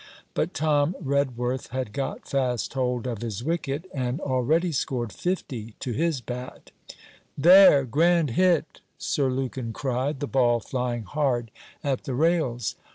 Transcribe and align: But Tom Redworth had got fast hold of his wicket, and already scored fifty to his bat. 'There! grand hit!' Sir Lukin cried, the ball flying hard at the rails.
But 0.33 0.55
Tom 0.55 0.95
Redworth 0.99 1.67
had 1.67 1.93
got 1.93 2.27
fast 2.27 2.73
hold 2.73 3.05
of 3.05 3.21
his 3.21 3.43
wicket, 3.43 3.85
and 3.93 4.19
already 4.19 4.71
scored 4.71 5.13
fifty 5.13 5.75
to 5.79 5.91
his 5.91 6.21
bat. 6.21 6.71
'There! 7.37 7.85
grand 7.85 8.31
hit!' 8.31 8.81
Sir 8.97 9.29
Lukin 9.29 9.73
cried, 9.73 10.19
the 10.19 10.25
ball 10.25 10.59
flying 10.59 11.03
hard 11.03 11.51
at 11.83 12.05
the 12.05 12.15
rails. 12.15 12.77